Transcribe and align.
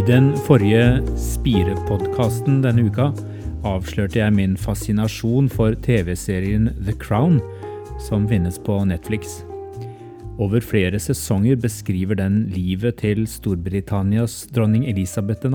I 0.00 0.02
den 0.06 0.30
forrige 0.46 1.00
Spire-podkasten 1.18 2.62
denne 2.64 2.86
uka 2.88 3.10
avslørte 3.68 4.20
jeg 4.20 4.32
min 4.36 4.56
fascinasjon 4.56 5.50
for 5.52 5.76
TV-serien 5.84 6.70
The 6.78 6.94
Crown, 6.96 7.40
som 8.00 8.28
finnes 8.30 8.60
på 8.64 8.78
Netflix. 8.88 9.40
Over 10.40 10.62
flere 10.64 10.96
sesonger 10.96 11.58
beskriver 11.60 12.16
den 12.16 12.46
livet 12.48 13.02
til 13.02 13.26
Storbritannias 13.28 14.46
dronning 14.56 14.86
Elisabeth 14.88 15.42
2. 15.44 15.50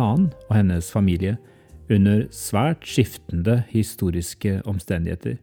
og 0.49 0.53
hennes 0.53 0.91
familie 0.93 1.37
under 1.89 2.27
svært 2.29 2.85
skiftende 2.85 3.63
historiske 3.71 4.61
omstendigheter. 4.65 5.39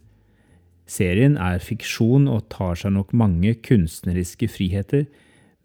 Serien 0.87 1.35
er 1.37 1.59
fiksjon 1.59 2.29
og 2.31 2.47
tar 2.55 2.79
seg 2.79 2.95
nok 2.95 3.11
mange 3.13 3.55
kunstneriske 3.67 4.47
friheter, 4.47 5.05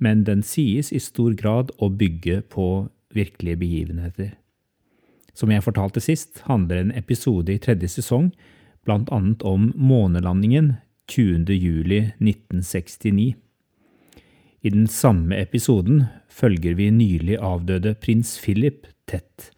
men 0.02 0.26
den 0.26 0.42
sies 0.42 0.90
i 0.90 0.98
stor 0.98 1.38
grad 1.38 1.70
å 1.78 1.90
bygge 1.94 2.42
på 2.50 2.90
virkelige 3.14 3.62
begivenheter. 3.62 4.34
Som 5.38 5.54
jeg 5.54 5.62
fortalte 5.62 6.02
sist, 6.02 6.42
handler 6.50 6.82
en 6.82 6.96
episode 6.98 7.54
i 7.54 7.62
tredje 7.62 7.94
sesong 8.00 8.32
annet 8.90 9.44
om 9.46 9.70
månelandingen 9.76 10.78
20. 11.14 11.46
juli 14.64 14.64
1969. 14.64 14.64
I 14.64 14.70
den 14.70 14.88
samme 14.88 15.38
episoden 15.38 16.06
følger 16.30 16.76
vi 16.76 16.90
nylig 16.90 17.38
avdøde 17.38 17.96
prins 17.96 18.40
Philip 18.42 18.88
tett. 19.08 19.52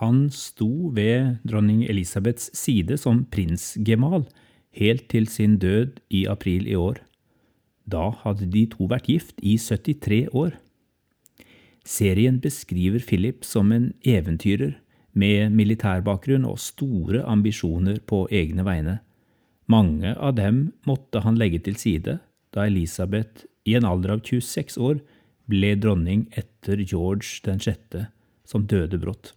Han 0.00 0.30
sto 0.30 0.90
ved 0.94 1.38
dronning 1.46 1.84
Elisabeths 1.88 2.50
side 2.54 2.98
som 2.98 3.24
prinsgemal 3.24 4.26
helt 4.74 5.08
til 5.08 5.26
sin 5.26 5.58
død 5.58 6.00
i 6.10 6.26
april 6.26 6.66
i 6.66 6.74
år. 6.74 6.98
Da 7.86 8.10
hadde 8.24 8.50
de 8.50 8.66
to 8.66 8.86
vært 8.86 9.06
gift 9.06 9.38
i 9.42 9.56
73 9.56 10.28
år. 10.34 10.58
Serien 11.84 12.40
beskriver 12.40 13.00
Philip 13.00 13.44
som 13.44 13.72
en 13.72 13.94
eventyrer 14.04 14.76
med 15.14 15.50
militærbakgrunn 15.50 16.44
og 16.44 16.58
store 16.58 17.24
ambisjoner 17.24 17.98
på 18.06 18.28
egne 18.30 18.64
vegne. 18.64 18.98
Mange 19.66 20.14
av 20.14 20.34
dem 20.36 20.72
måtte 20.86 21.22
han 21.24 21.38
legge 21.38 21.58
til 21.64 21.76
side 21.76 22.18
da 22.58 22.66
Elisabeth 22.66 23.46
i 23.68 23.76
en 23.78 23.86
alder 23.86 24.16
av 24.16 24.24
26 24.26 24.78
år 24.82 25.00
ble 25.48 25.74
dronning 25.80 26.26
etter 26.36 26.82
George 26.82 27.40
6., 27.46 28.04
som 28.48 28.64
døde 28.68 28.98
brått. 29.00 29.34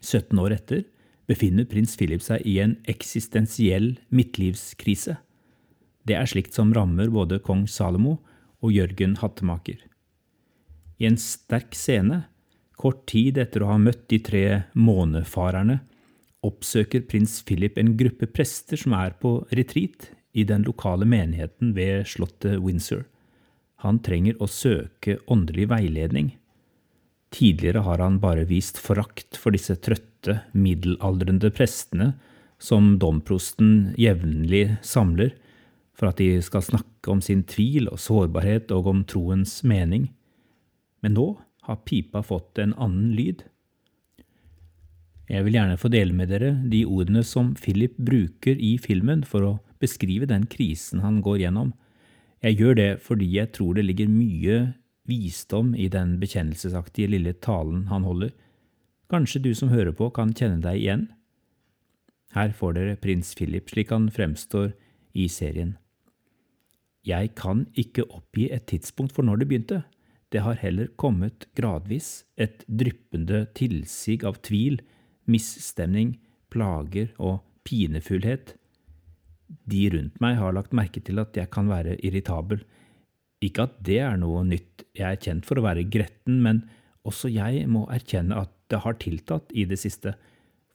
17 0.00 0.38
år 0.38 0.54
etter 0.54 0.84
befinner 1.28 1.66
prins 1.68 1.96
Philip 1.98 2.22
seg 2.24 2.44
i 2.48 2.58
en 2.62 2.76
eksistensiell 2.88 3.96
midtlivskrise. 4.14 5.18
Det 6.06 6.16
er 6.16 6.30
slikt 6.30 6.56
som 6.56 6.72
rammer 6.74 7.10
både 7.12 7.40
kong 7.44 7.66
Salomo 7.68 8.18
og 8.64 8.72
Jørgen 8.72 9.18
Hattemaker. 9.20 9.82
I 10.98 11.06
en 11.10 11.18
sterk 11.20 11.76
scene, 11.78 12.24
kort 12.78 13.04
tid 13.10 13.38
etter 13.42 13.62
å 13.62 13.72
ha 13.74 13.78
møtt 13.82 14.06
de 14.10 14.20
tre 14.22 14.44
månefarerne, 14.78 15.80
oppsøker 16.46 17.02
prins 17.10 17.40
Philip 17.46 17.78
en 17.82 17.96
gruppe 17.98 18.30
prester 18.30 18.78
som 18.78 18.94
er 18.94 19.16
på 19.18 19.40
retreat 19.50 20.12
i 20.38 20.44
den 20.46 20.66
lokale 20.66 21.08
menigheten 21.08 21.74
ved 21.76 22.06
slottet 22.10 22.60
Windsor. 22.62 23.04
Han 23.84 24.00
trenger 24.02 24.38
å 24.42 24.48
søke 24.50 25.18
åndelig 25.26 25.68
veiledning. 25.70 26.32
Tidligere 27.34 27.84
har 27.86 28.02
han 28.02 28.20
bare 28.22 28.46
vist 28.48 28.78
forakt 28.80 29.36
for 29.38 29.54
disse 29.54 29.76
trøtte, 29.76 30.40
middelaldrende 30.52 31.50
prestene 31.54 32.12
som 32.58 32.96
domprosten 32.98 33.92
jevnlig 34.00 34.78
samler 34.82 35.36
for 35.94 36.10
at 36.10 36.18
de 36.18 36.40
skal 36.42 36.64
snakke 36.64 37.12
om 37.12 37.20
sin 37.22 37.44
tvil 37.46 37.90
og 37.92 38.00
sårbarhet 38.02 38.72
og 38.74 38.88
om 38.90 39.04
troens 39.06 39.60
mening 39.66 40.08
men 41.00 41.14
nå 41.14 41.28
har 41.68 41.84
pipa 41.86 42.22
fått 42.22 42.58
en 42.58 42.74
annen 42.74 43.12
lyd. 43.16 43.44
Jeg 45.28 45.44
vil 45.44 45.58
gjerne 45.58 45.78
få 45.80 45.90
dele 45.92 46.16
med 46.16 46.30
dere 46.32 46.54
de 46.72 46.84
ordene 46.88 47.22
som 47.26 47.52
Philip 47.58 47.98
bruker 48.00 48.56
i 48.56 48.76
filmen 48.80 49.24
for 49.28 49.44
å 49.44 49.56
beskrive 49.82 50.28
den 50.28 50.46
krisen 50.50 51.02
han 51.04 51.20
går 51.24 51.44
gjennom. 51.44 51.72
Jeg 52.42 52.58
gjør 52.60 52.78
det 52.78 52.90
fordi 53.02 53.30
jeg 53.34 53.52
tror 53.56 53.74
det 53.78 53.86
ligger 53.86 54.10
mye 54.10 54.58
visdom 55.08 55.72
i 55.74 55.88
den 55.90 56.18
bekjennelsesaktige 56.20 57.10
lille 57.10 57.32
talen 57.42 57.86
han 57.92 58.04
holder. 58.06 58.34
Kanskje 59.08 59.42
du 59.46 59.54
som 59.56 59.72
hører 59.72 59.94
på, 59.96 60.10
kan 60.12 60.34
kjenne 60.36 60.60
deg 60.62 60.82
igjen? 60.82 61.06
Her 62.36 62.52
får 62.52 62.76
dere 62.76 62.98
prins 63.00 63.32
Philip 63.34 63.70
slik 63.72 63.92
han 63.94 64.10
fremstår 64.12 64.74
i 65.16 65.28
serien. 65.32 65.78
Jeg 67.08 67.32
kan 67.38 67.64
ikke 67.78 68.04
oppgi 68.12 68.50
et 68.52 68.66
tidspunkt 68.68 69.14
for 69.16 69.24
når 69.24 69.40
det 69.40 69.48
begynte. 69.48 69.78
Det 70.28 70.42
har 70.44 70.60
heller 70.60 70.90
kommet 71.00 71.46
gradvis 71.56 72.26
et 72.36 72.66
dryppende 72.68 73.46
tilsig 73.56 74.20
av 74.28 74.42
tvil, 74.44 74.82
misstemning, 75.24 76.18
plager 76.52 77.14
og 77.16 77.40
pinefullhet. 77.64 78.52
De 79.48 79.84
rundt 79.94 80.18
meg 80.20 80.38
har 80.40 80.54
lagt 80.56 80.76
merke 80.76 81.00
til 81.04 81.20
at 81.22 81.36
jeg 81.36 81.50
kan 81.52 81.70
være 81.70 81.96
irritabel. 82.04 82.62
Ikke 83.44 83.68
at 83.68 83.76
det 83.84 84.00
er 84.04 84.18
noe 84.20 84.42
nytt, 84.46 84.84
jeg 84.98 85.06
er 85.08 85.20
kjent 85.22 85.46
for 85.48 85.60
å 85.60 85.64
være 85.64 85.86
gretten, 85.88 86.42
men 86.44 86.64
også 87.08 87.30
jeg 87.32 87.64
må 87.70 87.86
erkjenne 87.92 88.36
at 88.36 88.52
det 88.68 88.82
har 88.84 88.98
tiltatt 89.00 89.54
i 89.56 89.64
det 89.68 89.78
siste, 89.80 90.16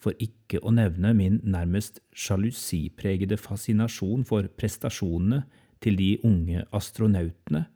for 0.01 0.17
ikke 0.19 0.59
å 0.65 0.73
nevne 0.73 1.13
min 1.15 1.37
nærmest 1.47 2.01
sjalusipregede 2.17 3.37
fascinasjon 3.39 4.25
for 4.27 4.49
prestasjonene 4.57 5.43
til 5.83 5.99
de 5.99 6.09
unge 6.27 6.65
astronautene 6.75 7.67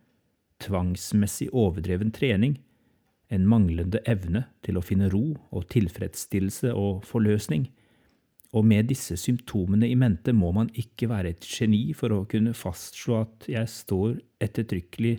tvangsmessig 0.64 1.50
overdreven 1.54 2.12
trening, 2.12 2.58
en 3.30 3.48
manglende 3.50 4.00
evne 4.08 4.46
til 4.66 4.80
å 4.80 4.84
finne 4.86 5.10
ro 5.12 5.36
og 5.52 5.68
tilfredsstillelse 5.74 6.72
og 6.74 7.04
forløsning. 7.08 7.68
Og 8.56 8.64
med 8.66 8.88
disse 8.88 9.18
symptomene 9.20 9.90
i 9.90 9.98
mente 10.00 10.32
må 10.36 10.54
man 10.56 10.70
ikke 10.80 11.10
være 11.12 11.34
et 11.34 11.48
geni 11.48 11.92
for 11.98 12.14
å 12.16 12.24
kunne 12.32 12.56
fastslå 12.56 13.20
at 13.20 13.48
jeg 13.52 13.72
står 13.72 14.22
ettertrykkelig 14.44 15.18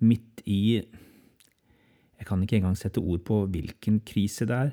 midt 0.00 0.40
i 0.48 0.80
Jeg 0.80 2.28
kan 2.28 2.40
ikke 2.42 2.60
engang 2.60 2.76
sette 2.76 3.00
ord 3.00 3.20
på 3.24 3.42
hvilken 3.52 4.00
krise 4.04 4.46
det 4.48 4.56
er. 4.56 4.72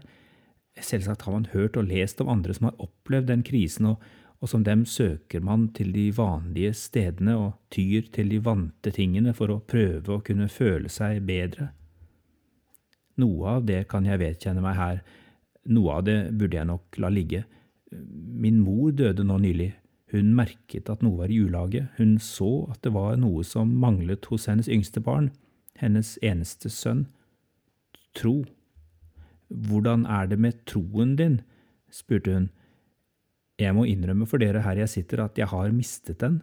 Selvsagt 0.83 1.23
har 1.25 1.35
man 1.35 1.49
hørt 1.53 1.77
og 1.79 1.87
lest 1.89 2.21
om 2.21 2.31
andre 2.31 2.55
som 2.55 2.69
har 2.69 2.81
opplevd 2.83 3.29
den 3.31 3.43
krisen, 3.47 3.87
og, 3.91 4.01
og 4.43 4.51
som 4.51 4.63
dem 4.67 4.83
søker 4.85 5.41
man 5.43 5.69
til 5.73 5.93
de 5.95 6.09
vanlige 6.15 6.73
stedene 6.77 7.37
og 7.39 7.55
tyr 7.73 8.11
til 8.13 8.29
de 8.31 8.41
vante 8.43 8.91
tingene 8.93 9.33
for 9.35 9.51
å 9.51 9.61
prøve 9.63 10.17
å 10.17 10.23
kunne 10.23 10.49
føle 10.51 10.91
seg 10.91 11.23
bedre. 11.27 11.71
Noe 13.17 13.55
av 13.57 13.65
det 13.65 13.85
kan 13.89 14.05
jeg 14.05 14.21
vedkjenne 14.21 14.61
meg 14.61 14.77
her, 14.77 14.99
noe 15.73 15.95
av 15.97 16.03
det 16.05 16.19
burde 16.37 16.59
jeg 16.59 16.69
nok 16.69 16.99
la 17.01 17.09
ligge. 17.11 17.45
Min 17.91 18.59
mor 18.61 18.91
døde 18.91 19.23
nå 19.23 19.37
nylig. 19.43 19.71
Hun 20.11 20.31
merket 20.35 20.89
at 20.89 21.03
noe 21.03 21.19
var 21.19 21.31
i 21.31 21.39
ulage, 21.43 21.87
hun 21.97 22.15
så 22.23 22.67
at 22.71 22.79
det 22.85 22.93
var 22.95 23.17
noe 23.19 23.43
som 23.43 23.73
manglet 23.81 24.25
hos 24.31 24.47
hennes 24.47 24.69
yngste 24.71 25.03
barn, 25.03 25.31
hennes 25.75 26.15
eneste 26.23 26.71
sønn. 26.71 27.07
Tro. 28.15 28.45
Hvordan 29.47 30.05
er 30.07 30.31
det 30.31 30.39
med 30.39 30.63
troen 30.67 31.15
din? 31.19 31.41
spurte 31.91 32.33
hun 32.33 32.47
jeg 33.57 33.73
må 33.73 33.87
innrømme 33.89 34.27
for 34.29 34.41
dere 34.41 34.61
her 34.61 34.77
jeg 34.83 34.91
sitter 34.91 35.23
at 35.23 35.39
jeg 35.39 35.49
har 35.49 35.73
mistet 35.73 36.19
den, 36.21 36.41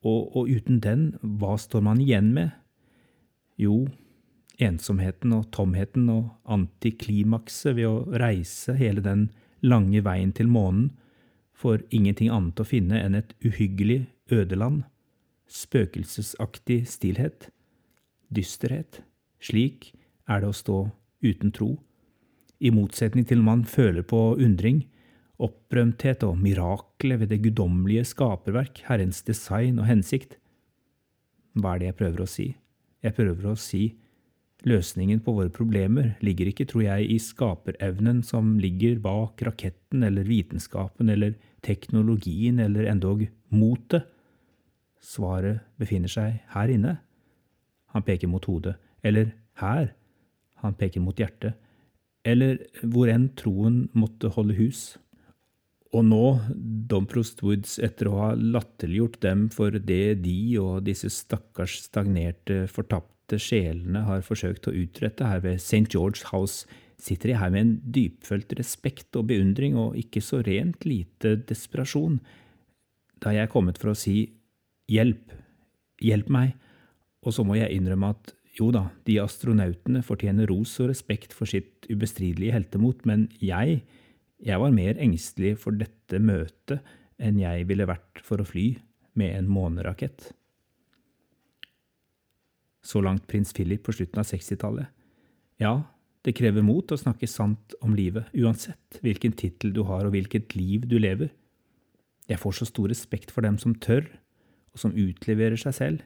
og, 0.00 0.32
og 0.32 0.48
uten 0.48 0.78
den, 0.80 1.02
hva 1.20 1.58
står 1.60 1.82
man 1.84 2.00
igjen 2.00 2.30
med? 2.32 2.54
Jo, 3.60 3.84
ensomheten 4.56 5.34
og 5.36 5.50
tomheten 5.52 6.08
og 6.08 6.30
antiklimakset 6.48 7.76
ved 7.76 7.90
å 7.90 8.20
reise 8.22 8.72
hele 8.78 9.04
den 9.04 9.28
lange 9.62 10.02
veien 10.04 10.32
til 10.36 10.48
månen, 10.50 10.90
for 11.52 11.82
ingenting 11.92 12.30
annet 12.32 12.60
å 12.60 12.64
finne 12.64 12.96
enn 13.04 13.18
et 13.18 13.34
uhyggelig 13.44 14.06
ødeland, 14.32 14.86
spøkelsesaktig 15.50 16.86
stillhet, 16.88 17.50
dysterhet. 18.32 19.02
Slik 19.42 19.90
er 20.30 20.40
det 20.40 20.48
å 20.48 20.56
stå 20.56 20.78
uten 21.20 21.52
tro, 21.52 21.74
i 22.60 22.72
motsetning 22.72 23.26
til 23.28 23.42
man 23.44 23.64
føler 23.68 24.04
på 24.04 24.36
undring, 24.40 24.84
opprømthet 25.40 26.24
og 26.26 26.40
miraklet 26.40 27.22
ved 27.22 27.30
det 27.32 27.40
guddommelige 27.46 28.04
skaperverk, 28.10 28.82
Herrens 28.88 29.22
design 29.24 29.80
og 29.80 29.88
hensikt. 29.88 30.36
Hva 31.56 31.74
er 31.74 31.80
det 31.80 31.88
jeg 31.90 31.98
prøver 32.02 32.24
å 32.24 32.28
si? 32.28 32.48
Jeg 33.00 33.16
prøver 33.16 33.48
å 33.48 33.56
si 33.58 33.84
løsningen 34.68 35.22
på 35.24 35.34
våre 35.36 35.52
problemer 35.52 36.14
ligger 36.24 36.50
ikke, 36.50 36.66
tror 36.68 36.84
jeg, 36.84 37.08
i 37.12 37.18
skaperevnen 37.22 38.22
som 38.26 38.56
ligger 38.60 38.98
bak 39.02 39.40
raketten 39.46 40.04
eller 40.06 40.28
vitenskapen 40.28 41.12
eller 41.12 41.36
teknologien 41.66 42.60
eller 42.60 42.88
endog 42.90 43.26
motet. 43.48 44.08
Svaret 45.00 45.64
befinner 45.80 46.12
seg 46.12 46.42
her 46.54 46.72
inne. 46.72 46.98
han 47.90 48.04
peker 48.06 48.28
mot 48.30 48.44
hodet, 48.46 48.76
eller 49.02 49.32
her, 49.58 49.88
han 50.62 50.76
peker 50.78 51.02
mot 51.02 51.18
hjertet, 51.18 51.56
eller 52.22 52.60
hvor 52.86 53.10
enn 53.10 53.32
troen 53.34 53.88
måtte 53.98 54.30
holde 54.30 54.54
hus. 54.54 54.94
Og 55.90 56.04
nå, 56.06 56.38
Domprost 56.86 57.42
Woods, 57.42 57.80
etter 57.82 58.06
å 58.06 58.18
ha 58.20 58.28
latterliggjort 58.38 59.18
dem 59.24 59.48
for 59.50 59.74
det 59.74 60.20
de 60.22 60.38
og 60.62 60.84
disse 60.86 61.10
stakkars 61.10 61.80
stagnerte, 61.88 62.68
fortapte 62.70 63.19
sjelene 63.38 64.02
har 64.08 64.24
forsøkt 64.26 64.66
å 64.66 64.74
utrette 64.74 65.26
her 65.28 65.42
ved 65.44 65.60
St. 65.60 65.86
George 65.92 66.26
House, 66.32 66.66
sitter 67.00 67.32
jeg 67.32 67.40
her 67.40 67.52
med 67.54 67.62
en 67.62 67.76
dypfølt 67.94 68.52
respekt 68.58 69.16
og 69.16 69.28
beundring 69.30 69.76
og 69.80 69.96
ikke 70.00 70.22
så 70.24 70.42
rent 70.44 70.84
lite 70.88 71.36
desperasjon, 71.48 72.18
da 73.20 73.32
jeg 73.36 73.46
er 73.46 73.52
kommet 73.52 73.78
for 73.80 73.92
å 73.92 73.98
si 73.98 74.32
hjelp, 74.90 75.32
hjelp 76.02 76.28
meg, 76.32 76.54
og 77.20 77.36
så 77.36 77.44
må 77.44 77.58
jeg 77.58 77.76
innrømme 77.76 78.12
at 78.14 78.34
jo 78.58 78.70
da, 78.74 78.88
de 79.06 79.20
astronautene 79.22 80.02
fortjener 80.04 80.48
ros 80.50 80.72
og 80.82 80.90
respekt 80.90 81.34
for 81.36 81.48
sitt 81.48 81.86
ubestridelige 81.90 82.56
heltemot, 82.56 83.04
men 83.08 83.28
jeg, 83.38 83.80
jeg 84.42 84.62
var 84.62 84.74
mer 84.74 84.98
engstelig 85.00 85.54
for 85.62 85.76
dette 85.76 86.18
møtet 86.18 86.82
enn 87.20 87.38
jeg 87.40 87.68
ville 87.68 87.88
vært 87.88 88.22
for 88.24 88.40
å 88.40 88.48
fly 88.48 88.72
med 89.20 89.36
en 89.36 89.50
månerakett. 89.52 90.32
Så 92.84 93.02
langt 93.04 93.26
prins 93.28 93.52
Philip 93.52 93.82
på 93.84 93.92
slutten 93.92 94.22
av 94.22 94.28
60-tallet. 94.28 94.88
Ja, 95.60 95.74
det 96.24 96.36
krever 96.36 96.64
mot 96.64 96.92
å 96.92 96.98
snakke 97.00 97.28
sant 97.28 97.74
om 97.84 97.94
livet, 97.96 98.28
uansett 98.36 99.00
hvilken 99.04 99.32
tittel 99.36 99.72
du 99.76 99.82
har 99.88 100.06
og 100.06 100.14
hvilket 100.14 100.56
liv 100.56 100.86
du 100.88 100.98
lever. 101.00 101.32
Jeg 102.28 102.40
får 102.40 102.60
så 102.60 102.68
stor 102.68 102.90
respekt 102.92 103.32
for 103.34 103.44
dem 103.44 103.56
som 103.60 103.74
tør, 103.74 104.06
og 104.70 104.78
som 104.78 104.94
utleverer 104.94 105.58
seg 105.58 105.74
selv. 105.76 106.04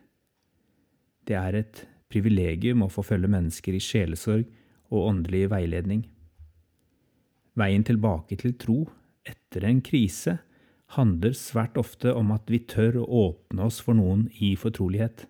Det 1.28 1.36
er 1.36 1.58
et 1.58 1.84
privilegium 2.12 2.84
å 2.84 2.90
få 2.92 3.04
følge 3.04 3.30
mennesker 3.32 3.76
i 3.76 3.82
sjelesorg 3.82 4.46
og 4.92 5.08
åndelig 5.10 5.48
veiledning. 5.52 6.04
Veien 7.58 7.84
tilbake 7.86 8.38
til 8.40 8.56
tro 8.58 8.80
etter 9.26 9.66
en 9.68 9.80
krise 9.84 10.38
handler 10.94 11.34
svært 11.36 11.78
ofte 11.80 12.12
om 12.14 12.32
at 12.34 12.50
vi 12.50 12.60
tør 12.70 13.00
å 13.02 13.06
åpne 13.28 13.66
oss 13.66 13.80
for 13.82 13.96
noen 13.98 14.26
i 14.42 14.54
fortrolighet. 14.58 15.26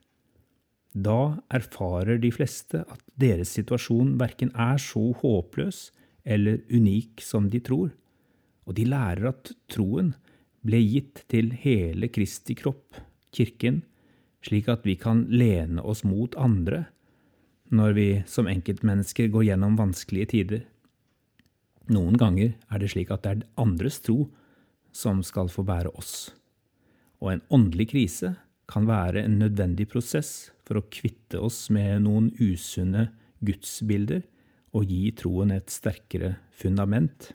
Da 0.95 1.43
erfarer 1.51 2.21
de 2.23 2.31
fleste 2.31 2.85
at 2.87 3.01
deres 3.19 3.51
situasjon 3.57 4.15
verken 4.21 4.53
er 4.55 4.79
så 4.79 5.11
håpløs 5.19 5.89
eller 6.25 6.63
unik 6.71 7.23
som 7.25 7.49
de 7.51 7.61
tror, 7.61 7.91
og 8.65 8.79
de 8.79 8.87
lærer 8.87 9.27
at 9.33 9.51
troen 9.69 10.15
ble 10.65 10.79
gitt 10.81 11.25
til 11.29 11.51
hele 11.65 12.09
Kristi 12.15 12.55
kropp, 12.57 12.95
kirken, 13.35 13.83
slik 14.45 14.71
at 14.71 14.87
vi 14.87 14.95
kan 15.01 15.27
lene 15.33 15.83
oss 15.83 16.05
mot 16.07 16.37
andre 16.39 16.87
når 17.75 17.97
vi 17.97 18.09
som 18.31 18.47
enkeltmennesker 18.47 19.33
går 19.33 19.49
gjennom 19.49 19.75
vanskelige 19.81 20.31
tider. 20.31 20.63
Noen 21.91 22.15
ganger 22.21 22.55
er 22.71 22.81
det 22.81 22.93
slik 22.93 23.11
at 23.11 23.25
det 23.25 23.33
er 23.33 23.47
andres 23.61 23.99
tro 24.05 24.29
som 24.95 25.25
skal 25.27 25.51
få 25.51 25.65
bære 25.67 25.91
oss, 25.99 26.31
og 27.19 27.35
en 27.35 27.47
åndelig 27.51 27.91
krise 27.91 28.37
kan 28.71 28.87
være 28.87 29.25
en 29.27 29.41
nødvendig 29.43 29.89
prosess 29.91 30.54
for 30.65 30.81
å 30.81 30.87
kvitte 30.93 31.41
oss 31.41 31.69
med 31.73 32.05
noen 32.07 32.31
usunne 32.41 33.11
gudsbilder 33.45 34.25
og 34.75 34.91
gi 34.91 35.11
troen 35.17 35.53
et 35.55 35.71
sterkere 35.73 36.37
fundament. 36.55 37.33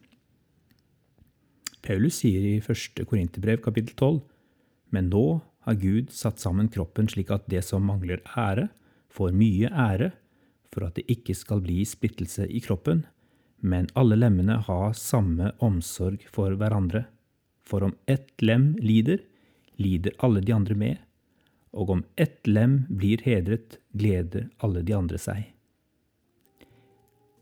Paulus 1.86 2.20
sier 2.22 2.44
i 2.44 2.64
første 2.64 3.06
Korinterbrev 3.08 3.62
kapittel 3.64 3.96
12, 3.96 4.20
men 4.94 5.12
nå 5.14 5.26
har 5.68 5.78
Gud 5.80 6.12
satt 6.16 6.42
sammen 6.42 6.70
kroppen 6.74 7.08
slik 7.12 7.32
at 7.32 7.48
det 7.52 7.62
som 7.68 7.86
mangler 7.88 8.24
ære, 8.38 8.68
får 9.10 9.34
mye 9.34 9.70
ære, 9.70 10.12
for 10.70 10.86
at 10.86 11.00
det 11.00 11.08
ikke 11.10 11.34
skal 11.38 11.64
bli 11.64 11.82
splittelse 11.88 12.46
i 12.46 12.62
kroppen, 12.62 13.06
men 13.66 13.90
alle 14.00 14.18
lemmene 14.20 14.60
har 14.68 14.94
samme 14.98 15.52
omsorg 15.66 16.24
for 16.32 16.54
hverandre. 16.60 17.08
For 17.66 17.84
om 17.86 17.96
ett 18.10 18.32
lem 18.42 18.74
lider, 18.82 19.24
lider 19.82 20.16
alle 20.26 20.44
de 20.46 20.54
andre 20.56 20.78
med, 20.78 21.00
og 21.74 21.94
om 21.94 22.04
ett 22.18 22.48
lem 22.48 22.84
blir 22.90 23.22
hedret, 23.26 23.78
gleder 23.94 24.50
alle 24.64 24.84
de 24.86 24.96
andre 24.98 25.20
seg. 25.22 25.48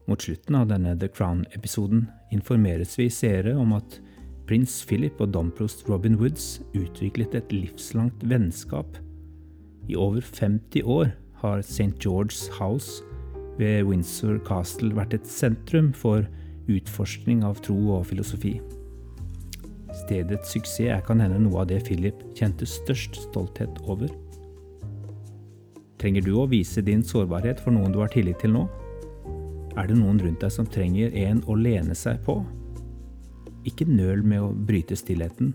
Mot 0.07 0.23
slutten 0.23 0.55
av 0.55 0.69
denne 0.69 0.93
The 0.99 1.09
Crown-episoden 1.11 2.05
informeres 2.31 2.95
vi 2.99 3.09
seere 3.11 3.55
om 3.59 3.73
at 3.75 3.99
prins 4.47 4.79
Philip 4.87 5.19
og 5.19 5.33
domprost 5.35 5.83
Robin 5.89 6.15
Woods 6.19 6.61
utviklet 6.77 7.35
et 7.35 7.51
livslangt 7.51 8.23
vennskap. 8.23 8.95
I 9.87 9.99
over 9.99 10.23
50 10.23 10.87
år 10.87 11.11
har 11.41 11.59
St. 11.59 11.91
George's 11.99 12.47
House 12.55 13.03
ved 13.59 13.83
Windsor 13.83 14.39
Castle 14.47 14.95
vært 14.95 15.17
et 15.17 15.27
sentrum 15.27 15.91
for 15.93 16.23
utforskning 16.71 17.43
av 17.47 17.59
tro 17.63 17.77
og 17.97 18.07
filosofi. 18.07 18.57
Stedets 19.95 20.51
suksess 20.51 20.91
er 20.91 21.03
kan 21.05 21.21
hende 21.23 21.39
noe 21.41 21.61
av 21.63 21.69
det 21.69 21.83
Philip 21.87 22.19
kjente 22.37 22.67
størst 22.67 23.19
stolthet 23.27 23.79
over. 23.85 24.11
Trenger 25.97 26.25
du 26.25 26.33
å 26.37 26.47
vise 26.49 26.83
din 26.85 27.03
sårbarhet 27.05 27.61
for 27.63 27.73
noen 27.73 27.93
du 27.93 28.01
har 28.03 28.11
tillit 28.13 28.39
til 28.43 28.53
nå? 28.53 28.67
Er 29.77 29.89
det 29.89 29.97
noen 29.97 30.19
rundt 30.21 30.41
deg 30.41 30.53
som 30.53 30.67
trenger 30.69 31.13
en 31.27 31.41
å 31.49 31.55
lene 31.57 31.95
seg 31.97 32.19
på? 32.25 32.39
Ikke 33.67 33.87
nøl 33.89 34.23
med 34.25 34.43
å 34.43 34.53
bryte 34.69 34.97
stillheten 34.97 35.53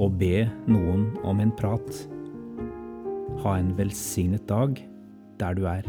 og 0.00 0.16
be 0.20 0.46
noen 0.70 1.10
om 1.26 1.42
en 1.42 1.52
prat. 1.54 2.04
Ha 3.42 3.58
en 3.58 3.74
velsignet 3.78 4.46
dag 4.48 4.78
der 5.40 5.58
du 5.58 5.66
er. 5.68 5.86